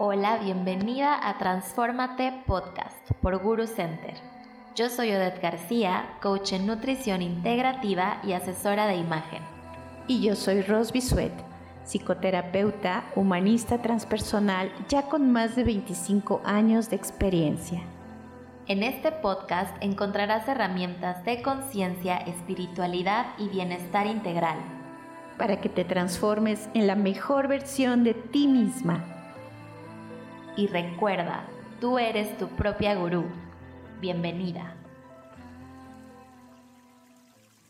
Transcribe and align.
Hola, 0.00 0.38
bienvenida 0.38 1.28
a 1.28 1.38
Transformate 1.38 2.44
Podcast 2.46 3.10
por 3.20 3.36
Guru 3.42 3.66
Center. 3.66 4.14
Yo 4.76 4.90
soy 4.90 5.10
Odette 5.10 5.42
García, 5.42 6.10
coach 6.22 6.52
en 6.52 6.68
nutrición 6.68 7.20
integrativa 7.20 8.20
y 8.22 8.32
asesora 8.32 8.86
de 8.86 8.94
imagen. 8.94 9.42
Y 10.06 10.22
yo 10.22 10.36
soy 10.36 10.62
Ros 10.62 10.92
Bisuet, 10.92 11.32
psicoterapeuta, 11.84 13.10
humanista 13.16 13.82
transpersonal, 13.82 14.70
ya 14.88 15.02
con 15.08 15.32
más 15.32 15.56
de 15.56 15.64
25 15.64 16.42
años 16.44 16.90
de 16.90 16.94
experiencia. 16.94 17.82
En 18.68 18.84
este 18.84 19.10
podcast 19.10 19.76
encontrarás 19.80 20.46
herramientas 20.46 21.24
de 21.24 21.42
conciencia, 21.42 22.18
espiritualidad 22.18 23.34
y 23.36 23.48
bienestar 23.48 24.06
integral. 24.06 24.58
Para 25.38 25.60
que 25.60 25.68
te 25.68 25.84
transformes 25.84 26.68
en 26.74 26.86
la 26.86 26.94
mejor 26.94 27.48
versión 27.48 28.04
de 28.04 28.14
ti 28.14 28.46
misma. 28.46 29.17
Y 30.58 30.66
recuerda, 30.66 31.46
tú 31.80 32.00
eres 32.00 32.36
tu 32.36 32.48
propia 32.48 32.96
gurú. 32.96 33.26
Bienvenida. 34.00 34.74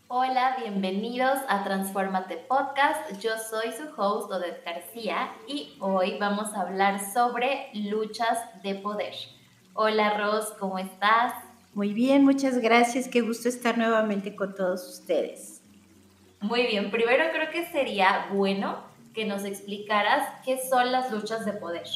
Hola, 0.09 0.57
bienvenidos 0.59 1.39
a 1.51 1.65
Transformate 1.65 2.39
Podcast. 2.49 3.21
Yo 3.21 3.33
soy 3.51 3.73
su 3.73 3.83
host 3.95 4.33
Odette 4.33 4.65
García 4.65 5.35
y 5.47 5.77
hoy 5.81 6.17
vamos 6.19 6.55
a 6.55 6.63
hablar 6.63 6.99
sobre 7.13 7.69
luchas 7.75 8.39
de 8.63 8.77
poder. 8.77 9.13
Hola 9.75 10.17
Ros, 10.17 10.55
¿cómo 10.59 10.79
estás? 10.79 11.35
Muy 11.75 11.93
bien, 11.93 12.25
muchas 12.25 12.57
gracias. 12.57 13.07
Qué 13.07 13.21
gusto 13.21 13.51
estar 13.51 13.77
nuevamente 13.77 14.35
con 14.35 14.55
todos 14.55 14.89
ustedes. 14.89 15.61
Muy 16.41 16.67
bien, 16.67 16.91
primero 16.91 17.25
creo 17.35 17.51
que 17.51 17.67
sería 17.67 18.29
bueno 18.33 18.79
que 19.13 19.27
nos 19.27 19.45
explicaras 19.45 20.27
qué 20.43 20.59
son 20.71 20.91
las 20.91 21.13
luchas 21.13 21.45
de 21.45 21.53
poder. 21.53 21.87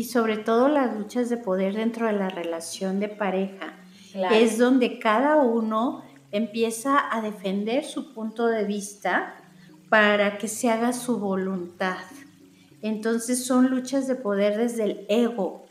Y 0.00 0.04
sobre 0.04 0.38
todo 0.38 0.68
las 0.68 0.96
luchas 0.96 1.28
de 1.28 1.36
poder 1.36 1.74
dentro 1.74 2.06
de 2.06 2.14
la 2.14 2.30
relación 2.30 3.00
de 3.00 3.10
pareja. 3.10 3.74
Es 4.30 4.56
donde 4.56 4.98
cada 4.98 5.36
uno 5.36 6.02
empieza 6.30 7.14
a 7.14 7.20
defender 7.20 7.84
su 7.84 8.14
punto 8.14 8.46
de 8.46 8.64
vista 8.64 9.34
para 9.90 10.38
que 10.38 10.48
se 10.48 10.70
haga 10.70 10.94
su 10.94 11.18
voluntad. 11.18 11.98
Entonces 12.80 13.44
son 13.44 13.68
luchas 13.68 14.08
de 14.08 14.14
poder 14.14 14.56
desde 14.56 14.84
el 14.84 15.06
ego, 15.10 15.66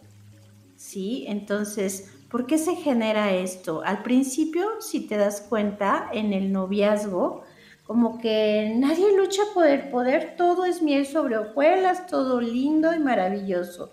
¿sí? 0.76 1.26
Entonces, 1.28 2.12
¿por 2.30 2.46
qué 2.46 2.60
se 2.60 2.76
genera 2.76 3.34
esto? 3.34 3.82
Al 3.84 4.04
principio, 4.04 4.80
si 4.80 5.08
te 5.08 5.18
das 5.18 5.42
cuenta, 5.42 6.08
en 6.14 6.34
el 6.34 6.52
noviazgo, 6.52 7.46
como 7.84 8.20
que 8.20 8.76
nadie 8.78 9.18
lucha 9.18 9.42
por 9.56 9.66
el 9.66 9.90
poder, 9.90 10.36
todo 10.38 10.66
es 10.66 10.84
miel 10.84 11.08
sobre 11.08 11.40
hojuelas, 11.40 12.06
todo 12.06 12.40
lindo 12.40 12.94
y 12.94 13.00
maravilloso. 13.00 13.90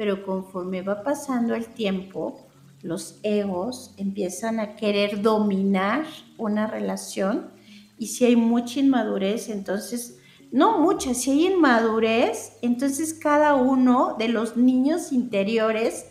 Pero 0.00 0.24
conforme 0.24 0.80
va 0.80 1.02
pasando 1.02 1.54
el 1.54 1.66
tiempo, 1.66 2.48
los 2.80 3.20
egos 3.22 3.94
empiezan 3.98 4.58
a 4.58 4.74
querer 4.74 5.20
dominar 5.20 6.06
una 6.38 6.66
relación 6.66 7.50
y 7.98 8.06
si 8.06 8.24
hay 8.24 8.34
mucha 8.34 8.80
inmadurez, 8.80 9.50
entonces, 9.50 10.18
no 10.52 10.78
mucha, 10.80 11.12
si 11.12 11.32
hay 11.32 11.48
inmadurez, 11.48 12.56
entonces 12.62 13.12
cada 13.12 13.52
uno 13.52 14.16
de 14.18 14.28
los 14.28 14.56
niños 14.56 15.12
interiores 15.12 16.10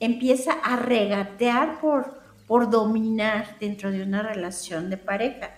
empieza 0.00 0.52
a 0.52 0.76
regatear 0.76 1.80
por, 1.80 2.20
por 2.46 2.68
dominar 2.68 3.56
dentro 3.58 3.90
de 3.90 4.02
una 4.02 4.22
relación 4.22 4.90
de 4.90 4.98
pareja. 4.98 5.54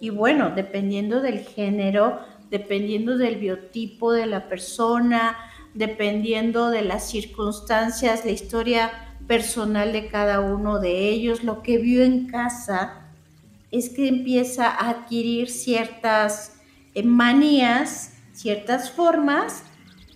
Y 0.00 0.08
bueno, 0.08 0.52
dependiendo 0.56 1.20
del 1.20 1.40
género, 1.40 2.18
dependiendo 2.48 3.18
del 3.18 3.36
biotipo 3.36 4.12
de 4.12 4.24
la 4.24 4.48
persona, 4.48 5.36
dependiendo 5.76 6.70
de 6.70 6.82
las 6.82 7.08
circunstancias, 7.08 8.24
la 8.24 8.30
historia 8.30 8.90
personal 9.26 9.92
de 9.92 10.08
cada 10.08 10.40
uno 10.40 10.80
de 10.80 11.10
ellos, 11.10 11.44
lo 11.44 11.62
que 11.62 11.78
vio 11.78 12.02
en 12.02 12.28
casa, 12.28 13.02
es 13.70 13.90
que 13.90 14.08
empieza 14.08 14.68
a 14.68 14.90
adquirir 14.90 15.50
ciertas 15.50 16.60
eh, 16.94 17.02
manías, 17.02 18.14
ciertas 18.32 18.90
formas 18.90 19.64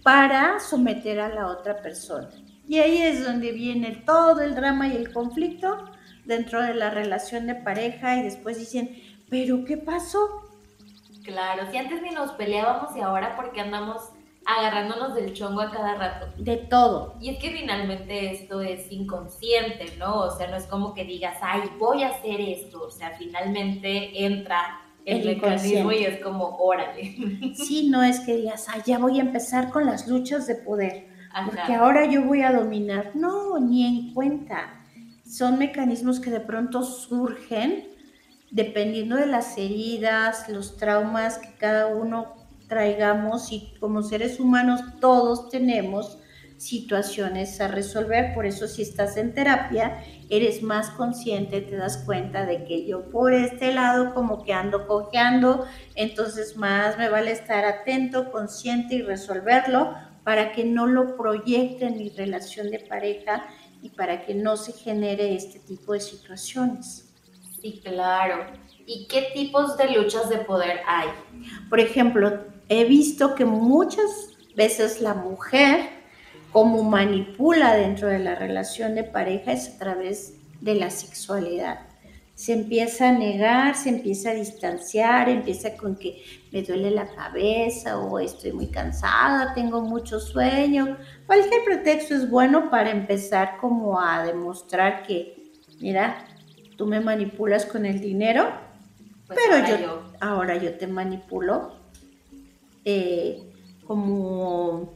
para 0.02 0.60
someter 0.60 1.20
a 1.20 1.28
la 1.28 1.48
otra 1.48 1.82
persona. 1.82 2.30
Y 2.66 2.78
ahí 2.78 2.98
es 2.98 3.22
donde 3.22 3.52
viene 3.52 4.02
todo 4.06 4.40
el 4.40 4.54
drama 4.54 4.88
y 4.88 4.96
el 4.96 5.12
conflicto 5.12 5.90
dentro 6.24 6.62
de 6.62 6.74
la 6.74 6.88
relación 6.88 7.46
de 7.46 7.56
pareja 7.56 8.16
y 8.16 8.22
después 8.22 8.58
dicen, 8.58 8.96
pero 9.28 9.64
¿qué 9.64 9.76
pasó? 9.76 10.18
Claro, 11.22 11.70
si 11.70 11.76
antes 11.76 12.00
ni 12.00 12.10
nos 12.10 12.32
peleábamos 12.32 12.96
y 12.96 13.00
ahora 13.00 13.36
porque 13.36 13.60
andamos 13.60 14.10
agarrándonos 14.46 15.14
del 15.14 15.32
chongo 15.32 15.60
a 15.60 15.70
cada 15.70 15.94
rato. 15.94 16.28
De 16.38 16.56
todo. 16.56 17.16
Y 17.20 17.30
es 17.30 17.38
que 17.38 17.50
finalmente 17.50 18.32
esto 18.32 18.60
es 18.60 18.90
inconsciente, 18.90 19.96
¿no? 19.98 20.20
O 20.22 20.36
sea, 20.36 20.48
no 20.48 20.56
es 20.56 20.66
como 20.66 20.94
que 20.94 21.04
digas, 21.04 21.36
ay, 21.42 21.62
voy 21.78 22.02
a 22.02 22.08
hacer 22.08 22.40
esto. 22.40 22.82
O 22.82 22.90
sea, 22.90 23.12
finalmente 23.18 24.24
entra 24.24 24.80
el, 25.04 25.24
mecanismo 25.24 25.92
y 25.92 26.04
es 26.04 26.22
como, 26.22 26.56
órale. 26.58 27.16
Sí, 27.54 27.88
no 27.88 28.02
es 28.02 28.20
que 28.20 28.36
digas, 28.36 28.66
ay, 28.68 28.82
ya 28.86 28.98
voy 28.98 29.18
a 29.18 29.22
empezar 29.22 29.70
con 29.70 29.86
las 29.86 30.08
luchas 30.08 30.46
de 30.46 30.56
poder. 30.56 31.08
Porque 31.44 31.74
ahora 31.74 32.06
yo 32.06 32.24
voy 32.24 32.42
a 32.42 32.52
dominar. 32.52 33.12
No, 33.14 33.58
ni 33.60 33.86
en 33.86 34.14
cuenta. 34.14 34.84
Son 35.24 35.58
mecanismos 35.58 36.18
que 36.18 36.30
de 36.30 36.40
pronto 36.40 36.82
surgen 36.82 37.90
dependiendo 38.50 39.16
de 39.16 39.26
las 39.26 39.56
heridas, 39.56 40.48
los 40.48 40.76
traumas 40.76 41.38
que 41.38 41.54
cada 41.56 41.86
uno 41.86 42.39
traigamos 42.70 43.52
y 43.52 43.74
como 43.78 44.02
seres 44.02 44.40
humanos 44.40 44.80
todos 45.00 45.50
tenemos 45.50 46.16
situaciones 46.56 47.60
a 47.60 47.68
resolver. 47.68 48.32
Por 48.32 48.46
eso 48.46 48.68
si 48.68 48.82
estás 48.82 49.16
en 49.16 49.34
terapia, 49.34 50.04
eres 50.28 50.62
más 50.62 50.90
consciente, 50.90 51.62
te 51.62 51.76
das 51.76 51.98
cuenta 52.06 52.46
de 52.46 52.64
que 52.64 52.86
yo 52.86 53.10
por 53.10 53.32
este 53.32 53.74
lado 53.74 54.14
como 54.14 54.44
que 54.44 54.52
ando 54.52 54.86
cojeando, 54.86 55.66
entonces 55.94 56.56
más 56.56 56.96
me 56.96 57.08
vale 57.08 57.32
estar 57.32 57.64
atento, 57.64 58.30
consciente 58.30 58.94
y 58.94 59.02
resolverlo 59.02 59.94
para 60.22 60.52
que 60.52 60.64
no 60.64 60.86
lo 60.86 61.16
proyecte 61.16 61.86
en 61.86 61.98
mi 61.98 62.10
relación 62.10 62.70
de 62.70 62.78
pareja 62.78 63.46
y 63.82 63.88
para 63.88 64.24
que 64.24 64.34
no 64.34 64.56
se 64.56 64.72
genere 64.72 65.34
este 65.34 65.58
tipo 65.58 65.94
de 65.94 66.00
situaciones. 66.00 67.10
Sí, 67.60 67.80
claro. 67.84 68.46
¿Y 68.86 69.06
qué 69.06 69.28
tipos 69.34 69.76
de 69.76 69.90
luchas 69.90 70.28
de 70.28 70.38
poder 70.38 70.80
hay? 70.86 71.08
Por 71.68 71.80
ejemplo, 71.80 72.44
he 72.70 72.84
visto 72.84 73.34
que 73.34 73.44
muchas 73.44 74.28
veces 74.54 75.00
la 75.00 75.12
mujer, 75.12 75.88
como 76.52 76.84
manipula 76.84 77.74
dentro 77.74 78.06
de 78.06 78.20
la 78.20 78.36
relación 78.36 78.94
de 78.94 79.02
pareja, 79.02 79.52
es 79.52 79.74
a 79.74 79.78
través 79.78 80.34
de 80.60 80.76
la 80.76 80.88
sexualidad. 80.88 81.80
Se 82.36 82.52
empieza 82.52 83.08
a 83.08 83.12
negar, 83.12 83.74
se 83.74 83.88
empieza 83.88 84.30
a 84.30 84.34
distanciar, 84.34 85.28
empieza 85.28 85.76
con 85.76 85.96
que 85.96 86.22
me 86.52 86.62
duele 86.62 86.92
la 86.92 87.08
cabeza 87.08 87.98
o 87.98 88.20
estoy 88.20 88.52
muy 88.52 88.68
cansada, 88.68 89.52
tengo 89.52 89.82
mucho 89.82 90.20
sueño. 90.20 90.96
Cualquier 91.26 91.64
pretexto 91.64 92.14
es 92.14 92.30
bueno 92.30 92.70
para 92.70 92.92
empezar 92.92 93.58
como 93.60 94.00
a 94.00 94.22
demostrar 94.24 95.02
que, 95.02 95.50
mira, 95.80 96.24
tú 96.76 96.86
me 96.86 97.00
manipulas 97.00 97.66
con 97.66 97.84
el 97.84 98.00
dinero, 98.00 98.48
pues 99.26 99.40
pero 99.44 99.66
yo, 99.66 100.02
ahora 100.20 100.56
yo 100.56 100.78
te 100.78 100.86
manipulo 100.86 101.79
eh, 102.84 103.42
como 103.86 104.94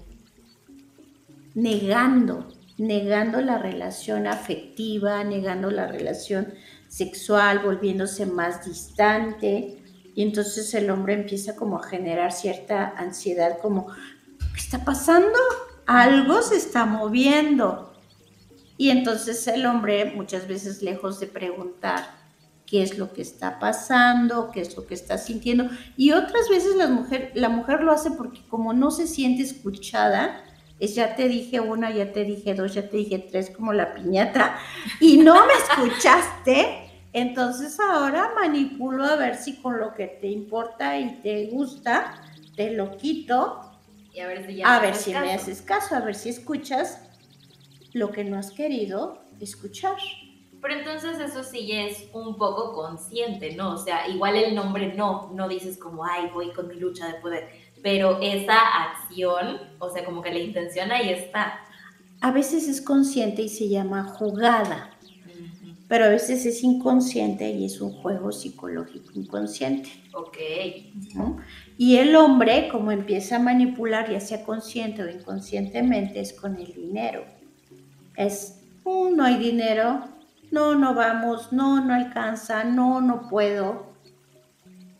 negando, 1.54 2.48
negando 2.78 3.40
la 3.40 3.58
relación 3.58 4.26
afectiva, 4.26 5.22
negando 5.24 5.70
la 5.70 5.86
relación 5.86 6.54
sexual, 6.88 7.60
volviéndose 7.60 8.26
más 8.26 8.64
distante. 8.64 9.82
Y 10.14 10.22
entonces 10.22 10.72
el 10.74 10.90
hombre 10.90 11.14
empieza 11.14 11.56
como 11.56 11.78
a 11.78 11.82
generar 11.82 12.32
cierta 12.32 12.94
ansiedad, 12.96 13.58
como, 13.60 13.88
¿qué 14.38 14.60
está 14.60 14.84
pasando? 14.84 15.38
Algo 15.86 16.42
se 16.42 16.56
está 16.56 16.84
moviendo. 16.86 17.92
Y 18.76 18.90
entonces 18.90 19.46
el 19.46 19.66
hombre 19.66 20.12
muchas 20.14 20.48
veces 20.48 20.82
lejos 20.82 21.20
de 21.20 21.26
preguntar, 21.26 22.23
qué 22.74 22.82
es 22.82 22.98
lo 22.98 23.12
que 23.12 23.22
está 23.22 23.60
pasando, 23.60 24.50
qué 24.50 24.60
es 24.60 24.76
lo 24.76 24.84
que 24.84 24.94
está 24.94 25.16
sintiendo. 25.16 25.68
Y 25.96 26.10
otras 26.10 26.48
veces 26.48 26.74
la 26.74 26.88
mujer, 26.88 27.30
la 27.34 27.48
mujer 27.48 27.82
lo 27.82 27.92
hace 27.92 28.10
porque 28.10 28.40
como 28.48 28.72
no 28.72 28.90
se 28.90 29.06
siente 29.06 29.44
escuchada, 29.44 30.42
es 30.80 30.96
ya 30.96 31.14
te 31.14 31.28
dije 31.28 31.60
una, 31.60 31.92
ya 31.92 32.12
te 32.12 32.24
dije 32.24 32.52
dos, 32.52 32.74
ya 32.74 32.88
te 32.88 32.96
dije 32.96 33.20
tres, 33.30 33.50
como 33.50 33.72
la 33.72 33.94
piñata, 33.94 34.58
y 34.98 35.18
no 35.18 35.46
me 35.46 35.52
escuchaste, 35.68 36.90
entonces 37.12 37.78
ahora 37.78 38.32
manipulo 38.34 39.04
a 39.04 39.14
ver 39.14 39.36
si 39.36 39.54
con 39.62 39.78
lo 39.78 39.94
que 39.94 40.08
te 40.08 40.26
importa 40.26 40.98
y 40.98 41.20
te 41.22 41.46
gusta, 41.52 42.20
te 42.56 42.72
lo 42.72 42.96
quito. 42.96 43.70
Y 44.12 44.18
a 44.18 44.26
ver 44.26 44.48
si, 44.48 44.62
a 44.64 44.80
ver 44.80 44.96
si 44.96 45.12
me 45.12 45.32
haces 45.32 45.62
caso, 45.62 45.94
a 45.94 46.00
ver 46.00 46.16
si 46.16 46.30
escuchas 46.30 46.98
lo 47.92 48.10
que 48.10 48.24
no 48.24 48.36
has 48.36 48.50
querido 48.50 49.22
escuchar. 49.38 49.94
Pero 50.64 50.78
entonces 50.78 51.18
eso 51.20 51.44
sí 51.44 51.70
es 51.72 52.06
un 52.14 52.38
poco 52.38 52.72
consciente, 52.72 53.54
¿no? 53.54 53.74
O 53.74 53.76
sea, 53.76 54.08
igual 54.08 54.34
el 54.34 54.54
nombre 54.54 54.94
no, 54.94 55.30
no 55.34 55.46
dices 55.46 55.76
como, 55.76 56.06
ay, 56.06 56.30
voy 56.32 56.54
con 56.54 56.68
mi 56.68 56.76
lucha 56.76 57.06
de 57.06 57.20
poder, 57.20 57.50
pero 57.82 58.18
esa 58.22 58.56
acción, 58.84 59.60
o 59.78 59.90
sea, 59.90 60.06
como 60.06 60.22
que 60.22 60.30
la 60.30 60.38
intención 60.38 60.90
ahí 60.90 61.10
está. 61.10 61.60
a 62.22 62.30
veces 62.30 62.66
es 62.66 62.80
consciente 62.80 63.42
y 63.42 63.50
se 63.50 63.68
llama 63.68 64.04
jugada, 64.04 64.96
pero 65.86 66.06
a 66.06 66.08
veces 66.08 66.46
es 66.46 66.64
inconsciente 66.64 67.50
y 67.50 67.66
es 67.66 67.82
un 67.82 67.92
juego 67.92 68.32
psicológico 68.32 69.12
inconsciente. 69.16 69.90
Ok. 70.14 70.38
Y 71.76 71.96
el 71.98 72.16
hombre, 72.16 72.68
como 72.72 72.90
empieza 72.90 73.36
a 73.36 73.38
manipular, 73.38 74.10
ya 74.10 74.18
sea 74.18 74.42
consciente 74.42 75.02
o 75.02 75.10
inconscientemente, 75.10 76.20
es 76.20 76.32
con 76.32 76.56
el 76.56 76.72
dinero. 76.72 77.26
Es, 78.16 78.62
oh, 78.82 79.10
no 79.10 79.24
hay 79.24 79.36
dinero, 79.36 80.13
no, 80.54 80.76
no 80.76 80.94
vamos, 80.94 81.52
no, 81.52 81.84
no 81.84 81.92
alcanza, 81.92 82.62
no, 82.62 83.00
no 83.00 83.28
puedo. 83.28 83.92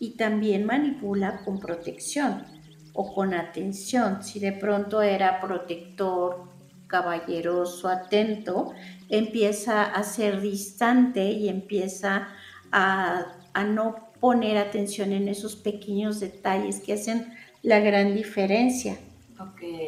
Y 0.01 0.17
también 0.17 0.67
manipula 0.67 1.43
con 1.45 1.61
protección 1.61 2.45
o 2.93 3.15
con 3.15 3.33
atención. 3.35 4.25
Si 4.25 4.41
de 4.41 4.51
pronto 4.53 5.01
era 5.01 5.41
protector, 5.41 6.49
caballeroso, 6.89 7.89
atento, 7.89 8.73
empieza 9.09 9.85
a 9.85 10.03
ser 10.03 10.41
distante 10.41 11.25
y 11.31 11.49
empieza 11.49 12.29
a, 12.73 13.37
no 13.65 14.11
poner 14.21 14.59
atención 14.59 15.13
en 15.13 15.29
esos 15.29 15.55
pequeños 15.55 16.19
detalles 16.19 16.81
que 16.81 16.95
hacen 16.95 17.33
la 17.63 17.79
gran 17.79 18.17
diferencia. 18.17 18.99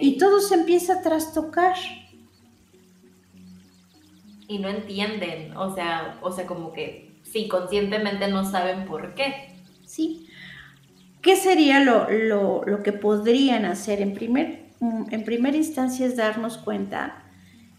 Y 0.01 0.17
todo 0.17 0.39
se 0.41 0.55
empieza 0.55 0.95
a 0.95 1.03
trastocar. 1.03 1.75
Y 4.49 4.59
no 4.59 4.69
entienden, 4.69 5.57
o 5.57 5.75
sea, 5.75 6.19
o 6.23 6.31
sea, 6.31 6.47
como 6.47 6.73
que 6.73 7.17
sí, 7.23 7.49
conscientemente 7.49 8.29
no 8.29 8.49
saben 8.49 8.87
por 8.87 9.15
qué. 9.15 9.55
Sí. 9.85 10.27
¿Qué 11.23 11.37
sería 11.37 11.81
lo, 11.81 12.09
lo 12.65 12.83
que 12.83 12.93
podrían 12.93 13.65
hacer? 13.65 14.01
En 14.01 14.15
primer 14.15 14.67
Mm, 14.81 15.05
en 15.11 15.25
primera 15.25 15.57
instancia 15.57 16.07
es 16.07 16.17
darnos 16.17 16.59
cuenta 16.59 17.23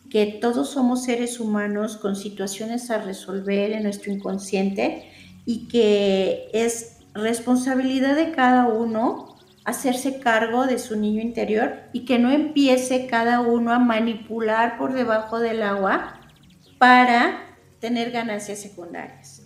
que 0.09 0.39
todos 0.41 0.69
somos 0.69 1.03
seres 1.03 1.39
humanos 1.39 1.97
con 1.97 2.15
situaciones 2.15 2.89
a 2.89 2.99
resolver 2.99 3.71
en 3.71 3.83
nuestro 3.83 4.11
inconsciente 4.11 5.07
y 5.45 5.67
que 5.67 6.49
es 6.53 6.99
responsabilidad 7.13 8.15
de 8.15 8.31
cada 8.31 8.67
uno 8.67 9.35
hacerse 9.65 10.19
cargo 10.19 10.65
de 10.65 10.79
su 10.79 10.95
niño 10.95 11.21
interior 11.21 11.73
y 11.93 12.05
que 12.05 12.19
no 12.19 12.31
empiece 12.31 13.05
cada 13.07 13.41
uno 13.41 13.73
a 13.73 13.79
manipular 13.79 14.77
por 14.77 14.93
debajo 14.93 15.39
del 15.39 15.61
agua 15.61 16.16
para 16.77 17.57
tener 17.79 18.11
ganancias 18.11 18.59
secundarias. 18.59 19.43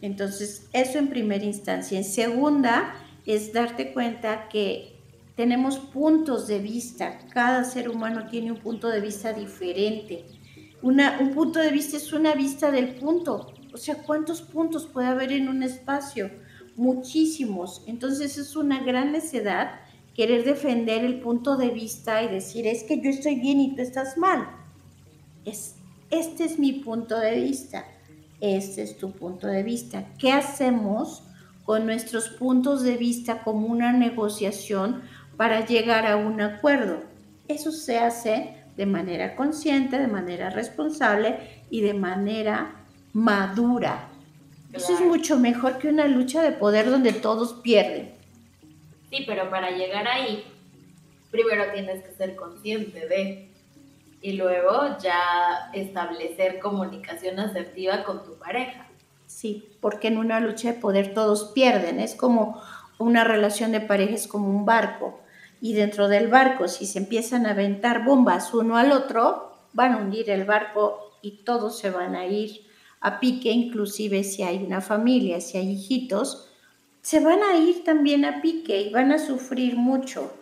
Entonces, 0.00 0.68
eso 0.72 0.98
en 0.98 1.08
primera 1.08 1.44
instancia. 1.44 1.98
En 1.98 2.04
segunda, 2.04 2.94
es 3.26 3.52
darte 3.52 3.92
cuenta 3.92 4.48
que 4.48 4.96
tenemos 5.36 5.78
puntos 5.78 6.48
de 6.48 6.58
vista, 6.58 7.18
cada 7.32 7.62
ser 7.64 7.88
humano 7.88 8.26
tiene 8.28 8.50
un 8.50 8.58
punto 8.58 8.88
de 8.88 9.00
vista 9.00 9.32
diferente. 9.32 10.24
Una, 10.82 11.18
un 11.20 11.32
punto 11.32 11.60
de 11.60 11.70
vista 11.70 11.96
es 11.96 12.12
una 12.12 12.34
vista 12.34 12.70
del 12.70 12.94
punto, 12.94 13.52
o 13.72 13.76
sea, 13.76 14.02
¿cuántos 14.02 14.42
puntos 14.42 14.86
puede 14.86 15.08
haber 15.08 15.30
en 15.30 15.48
un 15.48 15.62
espacio? 15.62 16.30
Muchísimos. 16.76 17.84
Entonces 17.86 18.38
es 18.38 18.56
una 18.56 18.82
gran 18.82 19.12
necedad 19.12 19.80
querer 20.14 20.44
defender 20.44 21.04
el 21.04 21.20
punto 21.20 21.56
de 21.56 21.68
vista 21.68 22.22
y 22.24 22.28
decir, 22.28 22.66
es 22.66 22.82
que 22.82 23.00
yo 23.00 23.10
estoy 23.10 23.36
bien 23.36 23.60
y 23.60 23.76
tú 23.76 23.82
estás 23.82 24.18
mal. 24.18 24.48
Es, 25.44 25.76
este 26.10 26.44
es 26.44 26.58
mi 26.58 26.72
punto 26.72 27.18
de 27.18 27.34
vista, 27.34 27.84
este 28.40 28.82
es 28.82 28.96
tu 28.96 29.12
punto 29.12 29.46
de 29.46 29.62
vista. 29.62 30.06
¿Qué 30.18 30.32
hacemos 30.32 31.22
con 31.68 31.84
nuestros 31.84 32.30
puntos 32.30 32.82
de 32.82 32.96
vista 32.96 33.42
como 33.42 33.66
una 33.66 33.92
negociación 33.92 35.02
para 35.36 35.66
llegar 35.66 36.06
a 36.06 36.16
un 36.16 36.40
acuerdo. 36.40 37.02
Eso 37.46 37.72
se 37.72 37.98
hace 37.98 38.56
de 38.74 38.86
manera 38.86 39.36
consciente, 39.36 39.98
de 39.98 40.06
manera 40.06 40.48
responsable 40.48 41.62
y 41.68 41.82
de 41.82 41.92
manera 41.92 42.86
madura. 43.12 44.08
Eso 44.72 44.94
es 44.94 45.00
mucho 45.02 45.38
mejor 45.38 45.76
que 45.76 45.88
una 45.88 46.08
lucha 46.08 46.40
de 46.40 46.52
poder 46.52 46.88
donde 46.88 47.12
todos 47.12 47.60
pierden. 47.62 48.12
Sí, 49.10 49.24
pero 49.26 49.50
para 49.50 49.70
llegar 49.70 50.08
ahí, 50.08 50.44
primero 51.30 51.64
tienes 51.74 52.02
que 52.02 52.12
ser 52.12 52.34
consciente 52.34 53.06
de, 53.08 53.50
y 54.20 54.32
luego 54.32 54.98
ya 55.02 55.70
establecer 55.72 56.58
comunicación 56.58 57.38
asertiva 57.38 58.04
con 58.04 58.24
tu 58.24 58.38
pareja. 58.38 58.86
Sí, 59.26 59.68
porque 59.80 60.08
en 60.08 60.18
una 60.18 60.40
lucha 60.40 60.72
de 60.72 60.78
poder 60.78 61.14
todos 61.14 61.52
pierden. 61.52 62.00
Es 62.00 62.14
como 62.14 62.60
una 62.98 63.24
relación 63.24 63.72
de 63.72 63.80
pareja, 63.80 64.14
es 64.14 64.26
como 64.26 64.48
un 64.48 64.64
barco 64.64 65.20
y 65.60 65.74
dentro 65.74 66.08
del 66.08 66.28
barco, 66.28 66.68
si 66.68 66.86
se 66.86 66.98
empiezan 66.98 67.46
a 67.46 67.50
aventar 67.50 68.04
bombas 68.04 68.54
uno 68.54 68.76
al 68.76 68.92
otro, 68.92 69.52
van 69.72 69.92
a 69.92 69.96
hundir 69.98 70.30
el 70.30 70.44
barco 70.44 71.18
y 71.20 71.42
todos 71.44 71.78
se 71.78 71.90
van 71.90 72.14
a 72.14 72.26
ir 72.26 72.62
a 73.00 73.18
pique, 73.18 73.50
inclusive 73.50 74.22
si 74.24 74.42
hay 74.42 74.62
una 74.62 74.80
familia, 74.80 75.40
si 75.40 75.58
hay 75.58 75.72
hijitos, 75.72 76.48
se 77.02 77.20
van 77.20 77.40
a 77.42 77.56
ir 77.58 77.84
también 77.84 78.24
a 78.24 78.40
pique 78.40 78.82
y 78.82 78.90
van 78.90 79.12
a 79.12 79.18
sufrir 79.18 79.76
mucho. 79.76 80.32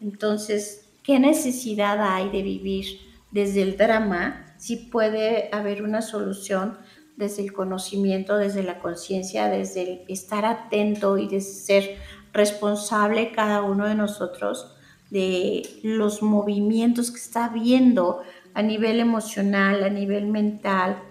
Entonces, 0.00 0.86
¿qué 1.02 1.18
necesidad 1.18 1.98
hay 2.00 2.30
de 2.30 2.42
vivir 2.42 3.00
desde 3.34 3.62
el 3.62 3.76
drama 3.76 4.54
si 4.56 4.76
puede 4.76 5.50
haber 5.52 5.82
una 5.82 6.00
solución 6.00 6.78
desde 7.16 7.42
el 7.42 7.52
conocimiento, 7.52 8.38
desde 8.38 8.62
la 8.62 8.78
conciencia, 8.78 9.48
desde 9.48 9.82
el 9.82 10.00
estar 10.08 10.44
atento 10.44 11.18
y 11.18 11.28
de 11.28 11.40
ser 11.40 11.98
responsable 12.32 13.32
cada 13.32 13.62
uno 13.62 13.86
de 13.86 13.94
nosotros 13.96 14.74
de 15.10 15.62
los 15.82 16.22
movimientos 16.22 17.10
que 17.10 17.18
está 17.18 17.48
viendo 17.48 18.22
a 18.54 18.62
nivel 18.62 19.00
emocional, 19.00 19.82
a 19.82 19.90
nivel 19.90 20.26
mental, 20.26 21.02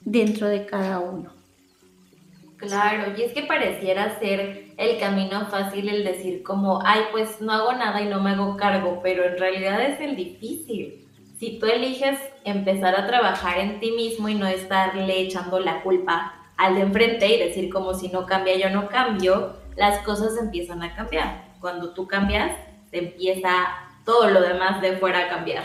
dentro 0.00 0.48
de 0.48 0.66
cada 0.66 0.98
uno. 0.98 1.32
Claro, 2.56 3.12
y 3.16 3.22
es 3.22 3.32
que 3.32 3.42
pareciera 3.42 4.18
ser 4.18 4.72
el 4.76 4.98
camino 4.98 5.46
fácil 5.46 5.88
el 5.88 6.04
decir 6.04 6.42
como, 6.42 6.80
ay, 6.84 7.02
pues 7.12 7.40
no 7.40 7.52
hago 7.52 7.72
nada 7.72 8.02
y 8.02 8.08
no 8.08 8.20
me 8.20 8.30
hago 8.30 8.56
cargo, 8.56 9.00
pero 9.02 9.24
en 9.24 9.38
realidad 9.38 9.80
es 9.82 10.00
el 10.00 10.16
difícil. 10.16 11.07
Si 11.38 11.58
tú 11.60 11.66
eliges 11.66 12.18
empezar 12.44 12.96
a 12.96 13.06
trabajar 13.06 13.58
en 13.58 13.78
ti 13.78 13.92
mismo 13.92 14.28
y 14.28 14.34
no 14.34 14.46
estarle 14.48 15.20
echando 15.20 15.60
la 15.60 15.82
culpa 15.82 16.34
al 16.56 16.74
de 16.74 16.80
enfrente 16.80 17.32
y 17.32 17.38
decir 17.38 17.72
como 17.72 17.94
si 17.94 18.08
no 18.08 18.26
cambia 18.26 18.58
yo 18.58 18.70
no 18.70 18.88
cambio, 18.88 19.54
las 19.76 20.00
cosas 20.00 20.36
empiezan 20.36 20.82
a 20.82 20.96
cambiar. 20.96 21.44
Cuando 21.60 21.90
tú 21.90 22.08
cambias, 22.08 22.56
se 22.90 22.98
empieza 22.98 23.50
todo 24.04 24.30
lo 24.30 24.40
demás 24.40 24.82
de 24.82 24.96
fuera 24.96 25.26
a 25.26 25.28
cambiar. 25.28 25.64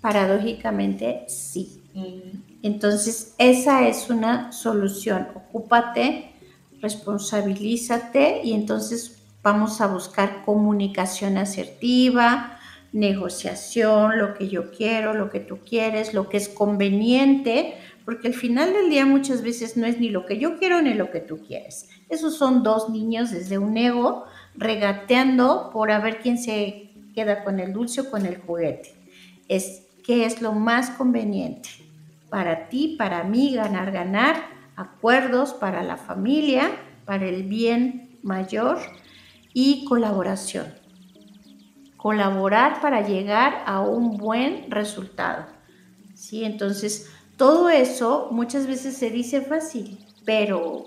Paradójicamente, 0.00 1.24
sí. 1.26 1.82
Entonces, 2.62 3.34
esa 3.38 3.88
es 3.88 4.08
una 4.08 4.52
solución. 4.52 5.26
Ocúpate, 5.34 6.30
responsabilízate 6.80 8.42
y 8.44 8.52
entonces 8.52 9.20
vamos 9.42 9.80
a 9.80 9.88
buscar 9.88 10.44
comunicación 10.44 11.38
asertiva, 11.38 12.55
negociación, 12.96 14.18
lo 14.18 14.32
que 14.32 14.48
yo 14.48 14.70
quiero, 14.70 15.12
lo 15.12 15.28
que 15.28 15.40
tú 15.40 15.58
quieres, 15.58 16.14
lo 16.14 16.30
que 16.30 16.38
es 16.38 16.48
conveniente, 16.48 17.74
porque 18.06 18.28
al 18.28 18.34
final 18.34 18.72
del 18.72 18.88
día 18.88 19.04
muchas 19.04 19.42
veces 19.42 19.76
no 19.76 19.86
es 19.86 20.00
ni 20.00 20.08
lo 20.08 20.24
que 20.24 20.38
yo 20.38 20.58
quiero 20.58 20.80
ni 20.80 20.94
lo 20.94 21.10
que 21.10 21.20
tú 21.20 21.42
quieres. 21.46 21.90
Esos 22.08 22.38
son 22.38 22.62
dos 22.62 22.88
niños 22.88 23.30
desde 23.30 23.58
un 23.58 23.76
ego 23.76 24.24
regateando 24.54 25.68
por 25.74 25.90
a 25.90 25.98
ver 25.98 26.20
quién 26.20 26.38
se 26.38 26.90
queda 27.14 27.44
con 27.44 27.60
el 27.60 27.74
dulce 27.74 28.00
o 28.00 28.10
con 28.10 28.24
el 28.24 28.38
juguete. 28.38 28.94
Es 29.46 29.82
qué 30.02 30.24
es 30.24 30.40
lo 30.40 30.52
más 30.52 30.88
conveniente 30.88 31.68
para 32.30 32.70
ti, 32.70 32.96
para 32.98 33.24
mí, 33.24 33.54
ganar, 33.54 33.92
ganar, 33.92 34.36
acuerdos 34.74 35.52
para 35.52 35.82
la 35.82 35.98
familia, 35.98 36.70
para 37.04 37.26
el 37.26 37.42
bien 37.42 38.18
mayor 38.22 38.78
y 39.52 39.84
colaboración. 39.84 40.85
Colaborar 41.96 42.80
para 42.80 43.06
llegar 43.06 43.62
a 43.66 43.80
un 43.80 44.16
buen 44.16 44.70
resultado. 44.70 45.46
¿Sí? 46.14 46.44
Entonces, 46.44 47.10
todo 47.36 47.68
eso 47.68 48.28
muchas 48.30 48.66
veces 48.66 48.96
se 48.96 49.10
dice 49.10 49.42
fácil, 49.42 49.98
pero 50.24 50.86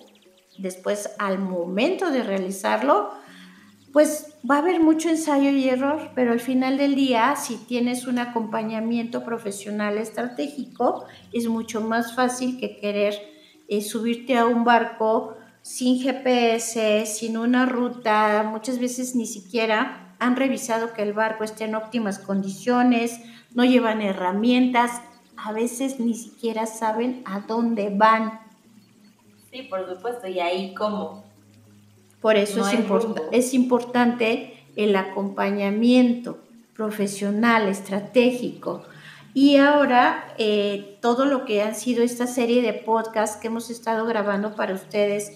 después 0.57 1.11
al 1.19 1.39
momento 1.39 2.09
de 2.09 2.23
realizarlo, 2.23 3.11
pues 3.93 4.35
va 4.49 4.55
a 4.55 4.59
haber 4.59 4.81
mucho 4.81 5.09
ensayo 5.09 5.49
y 5.49 5.67
error, 5.67 6.11
pero 6.15 6.31
al 6.31 6.39
final 6.39 6.77
del 6.77 6.95
día, 6.95 7.35
si 7.35 7.57
tienes 7.57 8.05
un 8.05 8.19
acompañamiento 8.19 9.23
profesional 9.23 9.97
estratégico, 9.97 11.05
es 11.33 11.47
mucho 11.47 11.81
más 11.81 12.15
fácil 12.15 12.59
que 12.59 12.77
querer 12.77 13.15
eh, 13.67 13.81
subirte 13.81 14.37
a 14.37 14.45
un 14.45 14.63
barco 14.63 15.35
sin 15.61 16.01
GPS, 16.01 17.05
sin 17.05 17.37
una 17.37 17.65
ruta, 17.65 18.43
muchas 18.49 18.79
veces 18.79 19.15
ni 19.15 19.27
siquiera 19.27 20.08
han 20.19 20.35
revisado 20.35 20.93
que 20.93 21.01
el 21.01 21.13
barco 21.13 21.43
esté 21.43 21.65
en 21.65 21.75
óptimas 21.75 22.19
condiciones, 22.19 23.19
no 23.53 23.65
llevan 23.65 24.01
herramientas, 24.01 25.01
a 25.37 25.53
veces 25.53 25.99
ni 25.99 26.13
siquiera 26.13 26.65
saben 26.65 27.23
a 27.25 27.39
dónde 27.41 27.89
van. 27.89 28.41
Sí, 29.51 29.63
por 29.63 29.87
supuesto, 29.87 30.27
y 30.27 30.39
ahí 30.39 30.73
cómo. 30.73 31.23
Por 32.21 32.35
eso 32.35 32.67
es, 32.67 32.79
es 33.31 33.53
importante 33.53 34.65
el 34.75 34.95
acompañamiento 34.95 36.39
profesional, 36.75 37.67
estratégico, 37.67 38.83
Y 39.33 39.57
ahora 39.57 40.33
eh, 40.37 40.97
todo 41.01 41.25
lo 41.25 41.45
que 41.45 41.61
han 41.61 41.75
sido 41.75 42.03
esta 42.03 42.25
serie 42.25 42.61
de 42.61 42.73
podcasts 42.73 43.37
que 43.37 43.47
hemos 43.47 43.69
estado 43.69 44.05
grabando 44.05 44.55
para 44.55 44.73
ustedes, 44.73 45.33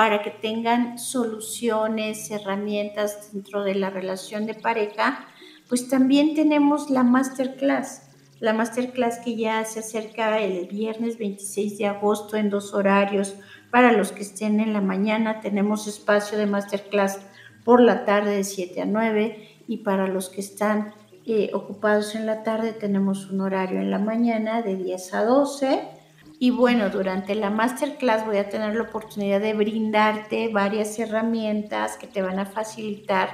para 0.00 0.22
que 0.22 0.30
tengan 0.30 0.98
soluciones, 0.98 2.30
herramientas 2.30 3.34
dentro 3.34 3.64
de 3.64 3.74
la 3.74 3.90
relación 3.90 4.46
de 4.46 4.54
pareja, 4.54 5.26
pues 5.68 5.90
también 5.90 6.34
tenemos 6.34 6.88
la 6.88 7.02
masterclass. 7.02 8.08
La 8.38 8.54
masterclass 8.54 9.18
que 9.18 9.36
ya 9.36 9.62
se 9.66 9.80
acerca 9.80 10.40
el 10.40 10.66
viernes 10.68 11.18
26 11.18 11.76
de 11.76 11.86
agosto 11.86 12.38
en 12.38 12.48
dos 12.48 12.72
horarios. 12.72 13.34
Para 13.70 13.92
los 13.92 14.10
que 14.12 14.22
estén 14.22 14.60
en 14.60 14.72
la 14.72 14.80
mañana 14.80 15.42
tenemos 15.42 15.86
espacio 15.86 16.38
de 16.38 16.46
masterclass 16.46 17.18
por 17.62 17.82
la 17.82 18.06
tarde 18.06 18.36
de 18.36 18.44
7 18.44 18.80
a 18.80 18.86
9 18.86 19.64
y 19.68 19.76
para 19.84 20.06
los 20.06 20.30
que 20.30 20.40
están 20.40 20.94
eh, 21.26 21.50
ocupados 21.52 22.14
en 22.14 22.24
la 22.24 22.42
tarde 22.42 22.72
tenemos 22.72 23.30
un 23.30 23.42
horario 23.42 23.80
en 23.80 23.90
la 23.90 23.98
mañana 23.98 24.62
de 24.62 24.76
10 24.76 25.12
a 25.12 25.24
12. 25.24 25.99
Y 26.42 26.48
bueno, 26.48 26.88
durante 26.88 27.34
la 27.34 27.50
masterclass 27.50 28.24
voy 28.24 28.38
a 28.38 28.48
tener 28.48 28.74
la 28.74 28.84
oportunidad 28.84 29.42
de 29.42 29.52
brindarte 29.52 30.48
varias 30.48 30.98
herramientas 30.98 31.98
que 31.98 32.06
te 32.06 32.22
van 32.22 32.38
a 32.38 32.46
facilitar 32.46 33.28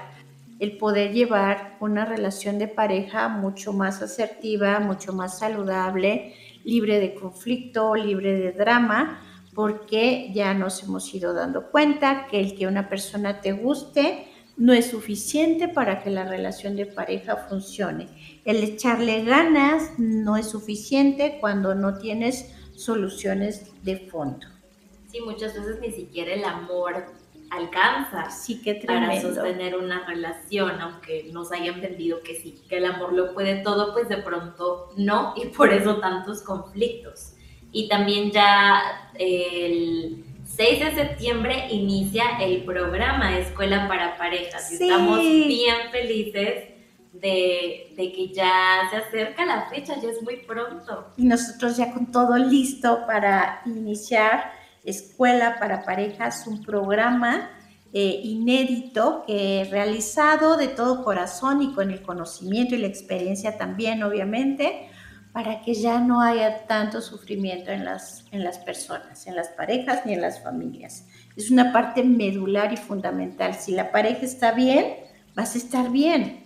el 0.59 0.77
poder 0.77 1.13
llevar 1.13 1.77
una 1.79 2.05
relación 2.05 2.59
de 2.59 2.67
pareja 2.67 3.29
mucho 3.29 3.73
más 3.73 4.03
asertiva, 4.03 4.81
mucho 4.81 5.13
más 5.13 5.39
saludable, 5.39 6.35
libre 6.65 6.99
de 6.99 7.15
conflicto, 7.15 7.95
libre 7.95 8.33
de 8.33 8.51
drama, 8.51 9.21
porque 9.55 10.33
ya 10.35 10.53
nos 10.53 10.83
hemos 10.83 11.15
ido 11.15 11.33
dando 11.33 11.71
cuenta 11.71 12.27
que 12.27 12.41
el 12.41 12.57
que 12.57 12.67
una 12.67 12.89
persona 12.89 13.41
te 13.41 13.53
guste 13.53 14.27
no 14.57 14.73
es 14.73 14.87
suficiente 14.87 15.69
para 15.69 16.03
que 16.03 16.11
la 16.11 16.25
relación 16.25 16.75
de 16.75 16.87
pareja 16.87 17.37
funcione. 17.49 18.09
El 18.45 18.65
echarle 18.65 19.23
ganas 19.23 19.97
no 19.97 20.37
es 20.37 20.49
suficiente 20.49 21.39
cuando 21.41 21.77
no 21.77 21.99
tienes 21.99 22.53
soluciones 22.77 23.73
de 23.83 23.99
fondo. 23.99 24.47
Sí, 25.11 25.21
muchas 25.21 25.55
veces 25.55 25.81
ni 25.81 25.93
siquiera 25.93 26.33
el 26.33 26.45
amor 26.45 27.07
alcanza 27.51 28.31
sí, 28.31 28.61
qué 28.63 28.75
para 28.87 29.21
sostener 29.21 29.77
una 29.77 30.05
relación, 30.07 30.81
aunque 30.81 31.29
nos 31.33 31.53
hayan 31.53 31.81
vendido 31.81 32.21
que 32.23 32.35
sí, 32.35 32.61
que 32.69 32.79
el 32.79 32.87
amor 32.87 33.13
lo 33.13 33.35
puede 33.35 33.63
todo, 33.63 33.93
pues 33.93 34.09
de 34.09 34.19
pronto 34.19 34.91
no, 34.97 35.35
y 35.37 35.47
por 35.47 35.73
eso 35.73 35.99
tantos 35.99 36.43
conflictos. 36.43 37.33
Y 37.73 37.89
también 37.89 38.31
ya 38.31 39.11
el 39.15 40.25
6 40.45 40.81
de 40.81 40.95
septiembre 40.95 41.69
inicia 41.71 42.39
el 42.41 42.65
programa 42.65 43.39
Escuela 43.39 43.87
para 43.89 44.17
Parejas. 44.17 44.71
Y 44.73 44.75
estamos 44.75 45.21
bien 45.21 45.77
felices 45.91 46.76
de, 47.21 47.93
que 47.97 48.33
ya 48.35 48.89
se 48.91 48.97
acerca 48.97 49.45
la 49.45 49.69
fecha, 49.69 50.01
ya 50.01 50.11
es 50.11 50.23
muy 50.23 50.39
pronto. 50.39 51.13
Y 51.17 51.25
nosotros 51.25 51.77
ya 51.77 51.93
con 51.93 52.11
todo 52.13 52.37
listo 52.37 53.07
para 53.07 53.63
iniciar 53.67 54.53
Escuela 54.85 55.57
para 55.59 55.85
Parejas, 55.85 56.47
un 56.47 56.63
programa 56.63 57.51
eh, 57.93 58.21
inédito 58.23 59.25
que 59.27 59.61
he 59.61 59.65
realizado 59.65 60.57
de 60.57 60.69
todo 60.69 61.03
corazón 61.03 61.63
y 61.63 61.73
con 61.73 61.91
el 61.91 62.03
conocimiento 62.03 62.75
y 62.75 62.79
la 62.79 62.87
experiencia 62.87 63.59
también, 63.59 64.03
obviamente, 64.03 64.89
para 65.33 65.61
que 65.61 65.75
ya 65.75 66.01
no 66.01 66.23
haya 66.23 66.67
tanto 66.67 67.03
sufrimiento 67.03 67.71
en 67.71 67.85
las, 67.85 68.25
en 68.31 68.43
las 68.43 68.59
personas, 68.59 69.27
en 69.27 69.37
las 69.37 69.49
parejas 69.49 70.07
ni 70.07 70.15
en 70.15 70.23
las 70.23 70.43
familias. 70.43 71.07
Es 71.37 71.51
una 71.51 71.73
parte 71.73 72.03
medular 72.03 72.73
y 72.73 72.79
fundamental. 72.79 73.55
Si 73.55 73.73
la 73.73 73.93
pareja 73.93 74.25
está 74.25 74.53
bien, 74.53 74.95
vas 75.35 75.55
a 75.55 75.59
estar 75.59 75.91
bien. 75.91 76.46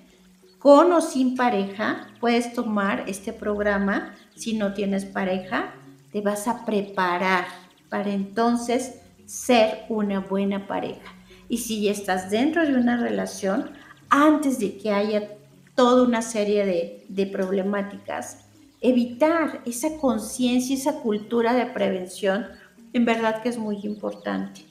Con 0.60 0.92
o 0.92 1.00
sin 1.00 1.36
pareja, 1.36 2.06
puedes 2.20 2.52
tomar 2.52 3.04
este 3.06 3.32
programa. 3.32 4.14
Si 4.36 4.52
no 4.58 4.74
tienes 4.74 5.06
pareja, 5.06 5.72
te 6.12 6.20
vas 6.20 6.46
a 6.48 6.66
preparar 6.66 7.46
para 7.88 8.10
entonces 8.10 9.00
ser 9.24 9.86
una 9.88 10.20
buena 10.20 10.66
pareja. 10.66 11.14
Y 11.48 11.56
si 11.56 11.80
ya 11.80 11.92
estás 11.92 12.30
dentro 12.30 12.66
de 12.66 12.74
una 12.74 12.98
relación, 12.98 13.70
antes 14.10 14.58
de 14.58 14.76
que 14.76 14.92
haya 14.92 15.30
toda 15.74 16.02
una 16.02 16.20
serie 16.20 16.66
de, 16.66 17.06
de 17.08 17.26
problemáticas, 17.26 18.44
evitar 18.82 19.62
esa 19.64 19.96
conciencia, 19.96 20.76
esa 20.76 21.00
cultura 21.00 21.54
de 21.54 21.64
prevención, 21.72 22.48
en 22.92 23.06
verdad 23.06 23.42
que 23.42 23.48
es 23.48 23.56
muy 23.56 23.78
importante. 23.84 24.66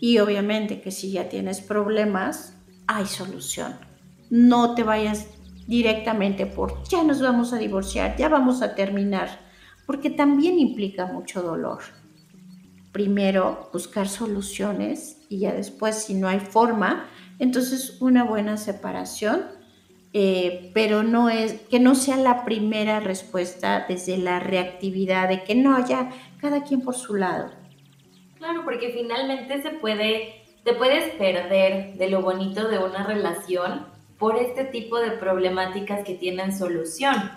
Y 0.00 0.18
obviamente 0.18 0.80
que 0.80 0.90
si 0.90 1.12
ya 1.12 1.28
tienes 1.28 1.60
problemas, 1.60 2.54
hay 2.86 3.04
solución. 3.04 3.74
No 4.30 4.74
te 4.74 4.82
vayas 4.82 5.28
directamente 5.66 6.46
por 6.46 6.84
ya 6.84 7.02
nos 7.02 7.20
vamos 7.20 7.52
a 7.52 7.58
divorciar, 7.58 8.16
ya 8.16 8.28
vamos 8.28 8.62
a 8.62 8.74
terminar, 8.74 9.40
porque 9.86 10.10
también 10.10 10.58
implica 10.58 11.06
mucho 11.06 11.42
dolor. 11.42 11.80
Primero 12.92 13.68
buscar 13.72 14.08
soluciones 14.08 15.18
y 15.28 15.40
ya 15.40 15.52
después 15.52 16.04
si 16.04 16.14
no 16.14 16.28
hay 16.28 16.40
forma, 16.40 17.06
entonces 17.38 18.00
una 18.00 18.24
buena 18.24 18.56
separación 18.56 19.56
eh, 20.18 20.70
pero 20.72 21.02
no 21.02 21.28
es, 21.28 21.60
que 21.68 21.78
no 21.78 21.94
sea 21.94 22.16
la 22.16 22.46
primera 22.46 23.00
respuesta 23.00 23.84
desde 23.86 24.16
la 24.16 24.40
reactividad 24.40 25.28
de 25.28 25.44
que 25.44 25.54
no, 25.54 25.86
ya 25.86 26.10
cada 26.40 26.64
quien 26.64 26.80
por 26.80 26.94
su 26.94 27.16
lado. 27.16 27.50
Claro, 28.38 28.62
porque 28.64 28.92
finalmente 28.92 29.60
se 29.60 29.72
puede, 29.72 30.42
te 30.64 30.72
puedes 30.72 31.12
perder 31.16 31.98
de 31.98 32.08
lo 32.08 32.22
bonito 32.22 32.66
de 32.66 32.78
una 32.78 33.06
relación 33.06 33.84
por 34.18 34.36
este 34.36 34.64
tipo 34.64 34.98
de 34.98 35.12
problemáticas 35.12 36.04
que 36.04 36.14
tienen 36.14 36.56
solución. 36.56 37.30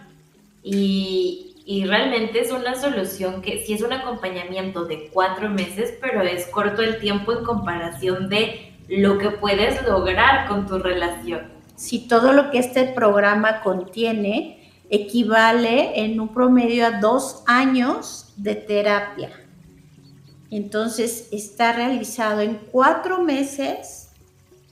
Y, 0.63 1.55
y 1.65 1.85
realmente 1.85 2.41
es 2.41 2.51
una 2.51 2.75
solución 2.75 3.41
que 3.41 3.63
sí 3.65 3.73
es 3.73 3.81
un 3.81 3.93
acompañamiento 3.93 4.85
de 4.85 5.09
cuatro 5.11 5.49
meses, 5.49 5.93
pero 6.01 6.21
es 6.21 6.47
corto 6.47 6.81
el 6.81 6.99
tiempo 6.99 7.31
en 7.33 7.43
comparación 7.43 8.29
de 8.29 8.73
lo 8.87 9.17
que 9.17 9.29
puedes 9.29 9.85
lograr 9.87 10.47
con 10.47 10.67
tu 10.67 10.79
relación 10.79 11.59
si 11.79 11.99
todo 11.99 12.33
lo 12.33 12.51
que 12.51 12.59
este 12.59 12.83
programa 12.83 13.61
contiene 13.61 14.69
equivale 14.89 16.03
en 16.03 16.19
un 16.19 16.27
promedio 16.27 16.85
a 16.85 16.99
dos 16.99 17.41
años 17.47 18.33
de 18.35 18.55
terapia. 18.55 19.31
Entonces 20.51 21.29
está 21.31 21.71
realizado 21.71 22.41
en 22.41 22.55
cuatro 22.69 23.21
meses 23.21 24.08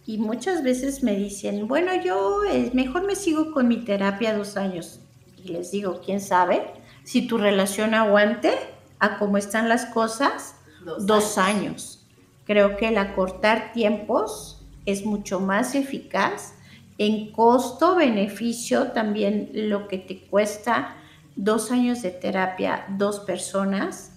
y 0.08 0.18
muchas 0.18 0.64
veces 0.64 1.04
me 1.04 1.16
dicen, 1.16 1.68
bueno, 1.68 1.92
yo 2.02 2.46
eh, 2.46 2.72
mejor 2.74 3.06
me 3.06 3.16
sigo 3.16 3.52
con 3.52 3.68
mi 3.68 3.84
terapia 3.84 4.36
dos 4.36 4.56
años. 4.56 5.02
Y 5.44 5.50
les 5.50 5.70
digo, 5.70 6.00
¿quién 6.04 6.22
sabe? 6.22 6.64
Si 7.04 7.28
tu 7.28 7.38
relación 7.38 7.94
aguante 7.94 8.54
a 9.00 9.20
cómo 9.20 9.38
están 9.38 9.68
las 9.68 9.86
cosas, 9.88 10.56
dos, 10.98 11.38
años. 11.38 11.38
años. 11.38 12.08
Creo 12.46 12.78
que 12.78 12.88
el 12.88 12.98
acortar 12.98 13.74
tiempos 13.74 14.66
es 14.86 15.06
mucho 15.06 15.42
más 15.42 15.76
eficaz 15.76 16.54
en 16.98 17.34
costo-beneficio, 17.34 18.94
también 18.94 19.52
lo 19.54 19.90
que 19.90 19.98
te 19.98 20.22
cuesta 20.22 20.96
dos 21.36 21.70
años 21.70 22.02
de 22.02 22.12
terapia, 22.12 22.86
dos 22.98 23.20
personas, 23.20 24.14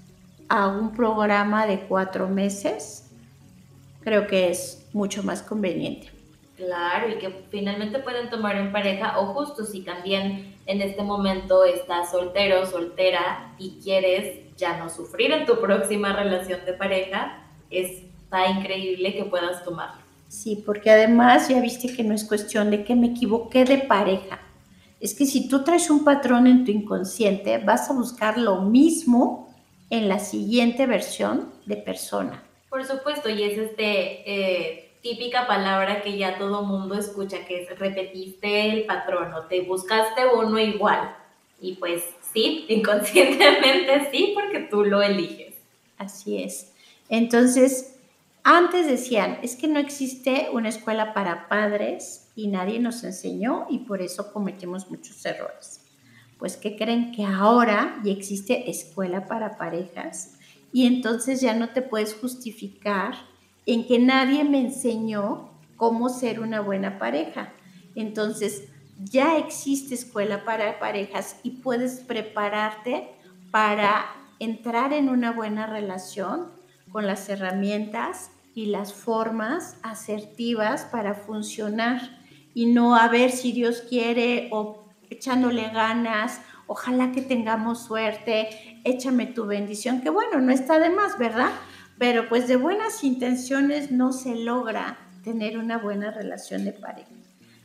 a 0.49 0.69
un 0.69 0.93
programa 0.93 1.67
de 1.67 1.81
cuatro 1.81 2.29
meses, 2.29 3.00
creo 4.03 4.27
que 4.27 4.51
es 4.51 4.87
mucho 4.93 5.23
más 5.23 5.43
conveniente. 5.43 6.11
Claro, 6.57 7.09
y 7.09 7.19
que 7.19 7.31
finalmente 7.51 8.01
pueden 8.01 8.29
tomar 8.29 8.57
en 8.57 8.71
pareja 8.71 9.19
o 9.19 9.33
justo 9.33 9.65
si 9.65 9.81
también 9.81 10.55
en 10.67 10.83
este 10.83 11.03
momento 11.03 11.65
estás 11.65 12.11
soltero, 12.11 12.67
soltera 12.67 13.55
y 13.59 13.81
quieres 13.83 14.57
ya 14.57 14.77
no 14.77 14.91
sufrir 14.91 15.33
en 15.33 15.47
tu 15.47 15.59
próxima 15.59 16.13
relación 16.13 16.61
de 16.67 16.75
pareja, 16.75 17.47
está 17.71 18.51
increíble 18.51 19.15
que 19.15 19.25
puedas 19.25 19.65
tomarlo. 19.65 20.03
Sí, 20.29 20.63
porque 20.65 20.91
además 20.91 21.49
ya 21.49 21.61
viste 21.61 21.93
que 21.95 22.05
no 22.05 22.15
es 22.15 22.25
cuestión 22.25 22.71
de 22.71 22.85
que 22.85 22.95
me 22.95 23.09
equivoqué 23.09 23.65
de 23.65 23.79
pareja. 23.79 24.39
Es 25.01 25.15
que 25.15 25.25
si 25.25 25.49
tú 25.49 25.65
traes 25.65 25.89
un 25.89 26.05
patrón 26.05 26.47
en 26.47 26.65
tu 26.65 26.71
inconsciente, 26.71 27.57
vas 27.59 27.91
a 27.91 27.95
buscar 27.95 28.37
lo 28.37 28.61
mismo 28.61 29.53
en 29.89 30.09
la 30.09 30.19
siguiente 30.19 30.87
versión 30.87 31.51
de 31.65 31.77
persona. 31.77 32.45
Por 32.71 32.85
supuesto, 32.85 33.29
y 33.29 33.43
es 33.43 33.59
este 33.59 34.23
eh, 34.31 34.93
típica 35.03 35.49
palabra 35.49 36.03
que 36.03 36.17
ya 36.17 36.39
todo 36.39 36.63
mundo 36.63 36.95
escucha, 36.95 37.45
que 37.45 37.63
es 37.63 37.79
repetiste 37.79 38.71
el 38.71 38.85
patrón 38.87 39.35
o 39.35 39.47
te 39.47 39.63
buscaste 39.63 40.23
uno 40.27 40.59
igual. 40.59 41.17
Y 41.61 41.75
pues 41.75 42.05
sí, 42.33 42.67
inconscientemente 42.69 44.09
sí, 44.13 44.33
porque 44.35 44.61
tú 44.71 44.85
lo 44.85 45.03
eliges. 45.03 45.57
Así 45.99 46.43
es. 46.43 46.73
Entonces, 47.09 47.97
antes 48.45 48.87
decían, 48.87 49.39
es 49.43 49.57
que 49.57 49.67
no 49.69 49.81
existe 49.81 50.49
una 50.53 50.69
escuela 50.69 51.13
para 51.13 51.49
padres 51.49 52.31
y 52.37 52.47
nadie 52.47 52.79
nos 52.79 53.03
enseñó 53.05 53.67
y 53.69 53.81
por 53.81 54.01
eso 54.01 54.33
cometemos 54.33 54.91
muchos 54.91 55.27
errores. 55.27 55.85
Pues 56.39 56.57
que 56.57 56.77
creen 56.77 57.13
que 57.13 57.25
ahora 57.25 58.01
ya 58.03 58.13
existe 58.13 58.71
escuela 58.71 59.27
para 59.27 59.59
parejas 59.59 60.39
y 60.73 60.87
entonces 60.87 61.41
ya 61.41 61.55
no 61.55 61.71
te 61.71 61.83
puedes 61.83 62.15
justificar 62.15 63.15
en 63.67 63.87
que 63.87 63.99
nadie 63.99 64.45
me 64.45 64.61
enseñó 64.61 65.51
cómo 65.77 66.09
ser 66.09 66.41
una 66.41 66.61
buena 66.61 66.99
pareja. 66.99 67.53
Entonces, 67.95 68.69
ya 69.03 69.39
existe 69.39 69.95
escuela 69.95 70.45
para 70.45 70.79
parejas 70.79 71.37
y 71.43 71.51
puedes 71.63 72.01
prepararte 72.01 73.09
para 73.51 74.07
entrar 74.39 74.93
en 74.93 75.09
una 75.09 75.33
buena 75.33 75.67
relación 75.67 76.51
con 76.93 77.07
las 77.07 77.29
herramientas 77.29 78.31
y 78.55 78.67
las 78.67 78.93
formas 78.93 79.77
asertivas 79.83 80.85
para 80.85 81.15
funcionar 81.15 82.21
y 82.53 82.67
no 82.67 82.97
a 82.97 83.09
ver 83.09 83.31
si 83.31 83.53
Dios 83.53 83.83
quiere 83.89 84.49
o 84.53 84.85
echándole 85.09 85.69
ganas, 85.71 86.41
ojalá 86.71 87.11
que 87.11 87.21
tengamos 87.21 87.83
suerte, 87.83 88.49
échame 88.85 89.27
tu 89.27 89.45
bendición, 89.45 90.03
que 90.03 90.09
bueno, 90.09 90.41
no 90.41 90.53
está 90.53 90.79
de 90.79 90.89
más, 90.89 91.19
¿verdad? 91.19 91.51
Pero 91.99 92.29
pues 92.29 92.47
de 92.47 92.55
buenas 92.55 93.03
intenciones 93.03 93.91
no 93.91 94.13
se 94.13 94.37
logra 94.37 94.97
tener 95.25 95.59
una 95.59 95.79
buena 95.79 96.13
relación 96.13 96.65
de 96.65 96.73
pareja. 96.73 97.11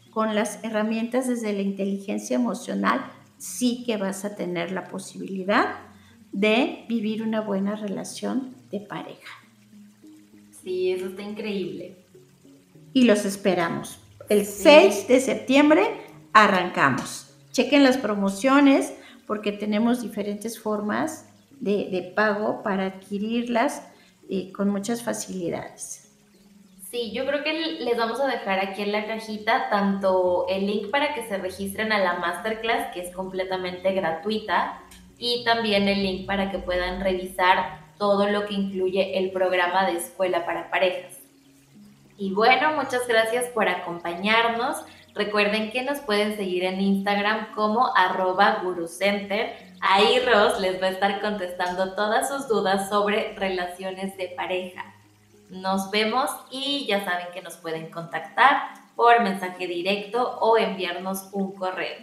Con 0.09 0.33
las 0.33 0.63
herramientas 0.63 1.27
desde 1.27 1.53
la 1.53 1.61
inteligencia 1.61 2.35
emocional 2.35 3.05
sí 3.37 3.83
que 3.85 3.97
vas 3.97 4.25
a 4.25 4.35
tener 4.35 4.71
la 4.71 4.85
posibilidad 4.85 5.75
de 6.31 6.83
vivir 6.89 7.21
una 7.21 7.41
buena 7.41 7.75
relación 7.75 8.55
de 8.71 8.79
pareja. 8.79 9.33
Sí, 10.63 10.91
eso 10.91 11.09
está 11.09 11.21
increíble. 11.21 11.95
Y 12.91 13.03
los 13.03 13.23
esperamos. 13.23 13.99
El 14.29 14.47
6 14.47 15.07
de 15.07 15.19
septiembre 15.19 15.83
arrancamos. 16.33 17.24
Chequen 17.55 17.85
las 17.85 17.97
promociones 17.97 18.93
porque 19.25 19.53
tenemos 19.53 20.01
diferentes 20.01 20.59
formas 20.59 21.29
de, 21.61 22.11
pago 22.13 22.61
para 22.63 22.87
adquirirlas 22.87 23.87
eh, 24.29 24.51
con 24.51 24.67
muchas 24.67 25.01
facilidades. 25.01 26.11
Sí, 26.91 27.13
yo 27.13 27.25
creo 27.25 27.45
que 27.45 27.53
les 27.53 27.97
vamos 27.97 28.19
a 28.19 28.27
dejar 28.27 28.59
aquí 28.59 28.81
en 28.81 28.91
la 28.91 29.07
cajita 29.07 29.69
tanto 29.69 30.47
el 30.49 30.67
link 30.67 30.91
para 30.91 31.13
que 31.13 31.25
se 31.29 31.37
registren 31.37 31.93
a 31.93 31.99
la 31.99 32.15
masterclass, 32.15 32.93
que 32.93 32.99
es 32.99 33.15
completamente 33.15 33.93
gratuita, 33.93 34.81
y 35.17 35.45
también 35.45 35.87
el 35.87 36.03
link 36.03 36.25
para 36.25 36.51
que 36.51 36.59
puedan 36.59 36.99
revisar 36.99 37.85
todo 37.97 38.27
lo 38.27 38.47
que 38.47 38.53
incluye 38.53 39.17
el 39.17 39.31
programa 39.31 39.85
de 39.85 39.93
escuela 39.93 40.45
para 40.45 40.69
parejas. 40.69 41.19
Y 42.17 42.33
bueno, 42.33 42.73
muchas 42.73 43.07
gracias 43.07 43.45
por 43.45 43.69
acompañarnos. 43.69 44.83
Recuerden 45.15 45.71
que 45.71 45.81
nos 45.81 45.99
pueden 45.99 46.35
seguir 46.35 46.65
en 46.65 46.81
Instagram 46.81 47.53
como 47.55 47.95
arroba 47.95 48.59
gurucenter. 48.61 49.55
Ahí 49.79 50.19
Ros 50.19 50.59
les 50.59 50.81
va 50.81 50.87
a 50.87 50.91
estar 50.91 51.21
contestando 51.21 51.95
todas 51.95 52.27
sus 52.27 52.49
dudas 52.49 52.89
sobre 52.89 53.33
relaciones 53.35 54.17
de 54.17 54.33
pareja. 54.35 54.93
Nos 55.49 55.89
vemos 55.89 56.29
y 56.51 56.85
ya 56.87 57.05
saben 57.05 57.27
que 57.33 57.41
nos 57.41 57.55
pueden 57.55 57.89
contactar 57.89 58.73
por 58.95 59.21
mensaje 59.21 59.67
directo 59.67 60.37
o 60.41 60.57
enviarnos 60.57 61.29
un 61.31 61.53
correo. 61.53 61.95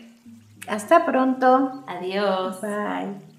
Hasta 0.66 1.04
pronto. 1.04 1.84
Adiós. 1.86 2.60
Bye. 2.62 3.31